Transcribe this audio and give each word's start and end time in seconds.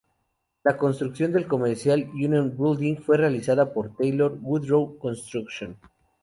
La 0.63 0.77
construcción 0.77 1.31
del 1.31 1.45
Commercial 1.47 2.09
Union 2.15 2.57
Building 2.57 2.95
fue 2.95 3.17
realizada 3.17 3.71
por 3.71 3.95
Taylor 3.95 4.35
Woodrow 4.41 4.97
Construction. 4.97 5.77